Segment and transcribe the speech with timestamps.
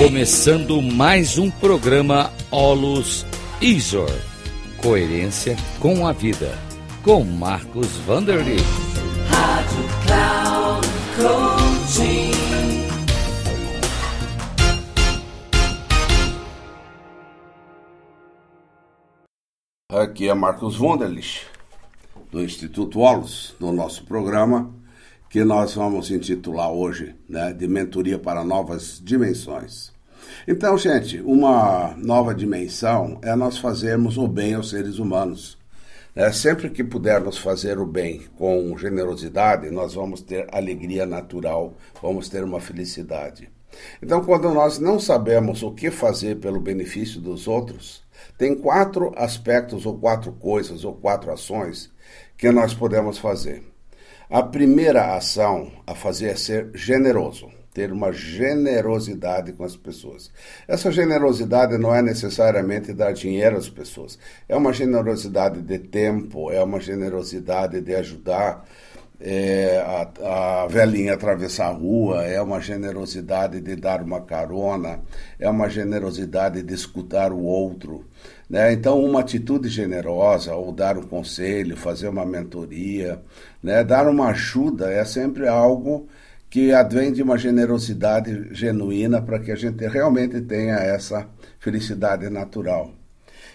[0.00, 3.26] Começando mais um programa Olus
[3.60, 4.10] Isor.
[4.78, 6.58] Coerência com a vida.
[7.02, 8.56] Com Marcos Vanderly.
[9.28, 12.30] Rádio Cloud Coaching.
[19.92, 21.46] Aqui é Marcos Wunderlich,
[22.32, 24.74] do Instituto Olus, no nosso programa,
[25.30, 29.92] que nós vamos intitular hoje né, de Mentoria para Novas Dimensões.
[30.46, 35.58] Então, gente, uma nova dimensão é nós fazermos o bem aos seres humanos.
[36.14, 42.28] É, sempre que pudermos fazer o bem com generosidade, nós vamos ter alegria natural, vamos
[42.28, 43.48] ter uma felicidade.
[44.02, 48.02] Então, quando nós não sabemos o que fazer pelo benefício dos outros,
[48.36, 51.92] tem quatro aspectos, ou quatro coisas, ou quatro ações
[52.36, 53.62] que nós podemos fazer.
[54.28, 60.30] A primeira ação a fazer é ser generoso, ter uma generosidade com as pessoas.
[60.66, 64.18] Essa generosidade não é necessariamente dar dinheiro às pessoas,
[64.48, 68.64] é uma generosidade de tempo, é uma generosidade de ajudar
[69.20, 75.00] é, a, a velhinha atravessar a rua, é uma generosidade de dar uma carona,
[75.38, 78.06] é uma generosidade de escutar o outro.
[78.48, 78.72] Né?
[78.72, 83.22] Então, uma atitude generosa, ou dar um conselho, fazer uma mentoria,
[83.62, 83.84] né?
[83.84, 86.08] dar uma ajuda é sempre algo
[86.50, 91.28] que advém de uma generosidade genuína para que a gente realmente tenha essa
[91.60, 92.92] felicidade natural.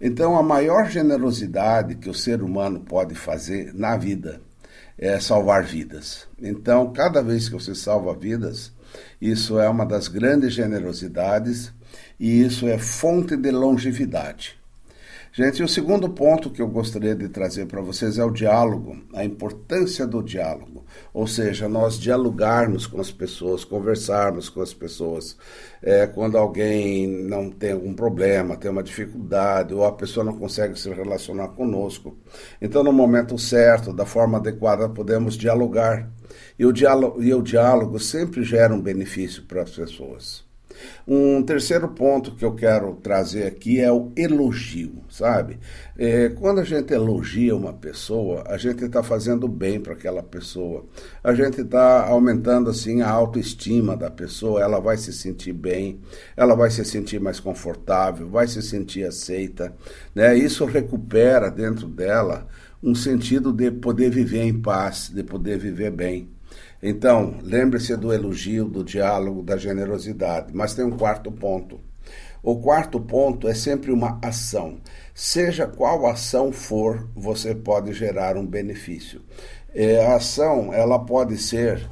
[0.00, 4.40] Então, a maior generosidade que o ser humano pode fazer na vida
[4.96, 6.26] é salvar vidas.
[6.40, 8.72] Então, cada vez que você salva vidas,
[9.20, 11.72] isso é uma das grandes generosidades
[12.18, 14.57] e isso é fonte de longevidade.
[15.30, 19.24] Gente, o segundo ponto que eu gostaria de trazer para vocês é o diálogo, a
[19.24, 20.84] importância do diálogo.
[21.12, 25.36] Ou seja, nós dialogarmos com as pessoas, conversarmos com as pessoas.
[25.82, 30.78] É, quando alguém não tem algum problema, tem uma dificuldade, ou a pessoa não consegue
[30.78, 32.16] se relacionar conosco.
[32.60, 36.10] Então, no momento certo, da forma adequada, podemos dialogar.
[36.58, 40.47] E o diálogo, e o diálogo sempre gera um benefício para as pessoas.
[41.06, 45.58] Um terceiro ponto que eu quero trazer aqui é o elogio, sabe?
[45.96, 50.84] É, quando a gente elogia uma pessoa, a gente está fazendo bem para aquela pessoa.
[51.24, 54.62] A gente está aumentando assim a autoestima da pessoa.
[54.62, 56.00] Ela vai se sentir bem,
[56.36, 59.74] ela vai se sentir mais confortável, vai se sentir aceita.
[60.14, 60.36] Né?
[60.36, 62.46] Isso recupera dentro dela
[62.82, 66.37] um sentido de poder viver em paz, de poder viver bem.
[66.82, 70.54] Então, lembre-se do elogio, do diálogo, da generosidade.
[70.54, 71.80] Mas tem um quarto ponto.
[72.42, 74.78] O quarto ponto é sempre uma ação.
[75.12, 79.20] Seja qual ação for, você pode gerar um benefício.
[79.74, 81.86] É, a ação, ela pode ser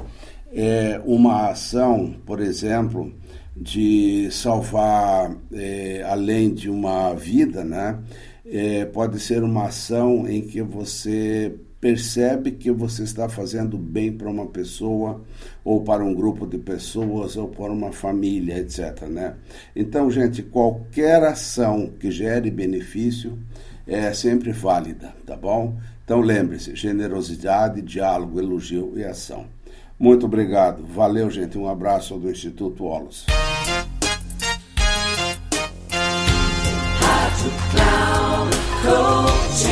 [0.52, 3.12] é, uma ação, por exemplo,
[3.56, 7.98] de salvar é, além de uma vida, né?
[8.44, 14.28] É, pode ser uma ação em que você percebe que você está fazendo bem para
[14.28, 15.22] uma pessoa
[15.64, 19.03] ou para um grupo de pessoas ou para uma família, etc.
[19.03, 19.34] Né?
[19.75, 23.38] Então, gente, qualquer ação que gere benefício
[23.86, 25.78] é sempre válida, tá bom?
[26.04, 29.47] Então lembre-se, generosidade, diálogo, elogio e ação.
[29.98, 30.84] Muito obrigado.
[30.86, 31.56] Valeu, gente.
[31.56, 33.26] Um abraço do Instituto Olos.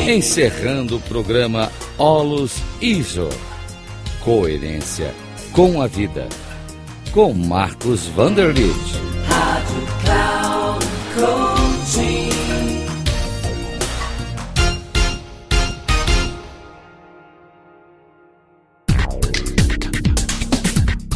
[0.07, 3.29] Encerrando o programa Olus Iso.
[4.21, 5.13] Coerência
[5.51, 6.27] com a vida.
[7.11, 8.73] Com Marcos Vanderlit.
[9.27, 10.45] Rádio Cloud.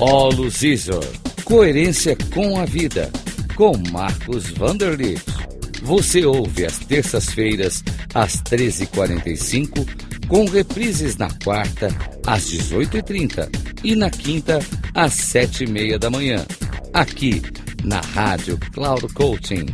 [0.01, 1.03] Olus Isor.
[1.43, 3.11] Coerência com a vida.
[3.57, 5.38] Com Marcos Vanderlit.
[5.81, 11.88] Você ouve às terças-feiras, às 13h45, com reprises na quarta,
[12.25, 13.49] às 18h30
[13.84, 14.59] e na quinta,
[14.93, 16.46] às 7h30 da manhã.
[16.93, 17.41] Aqui,
[17.84, 19.67] na Rádio Cloud Coaching.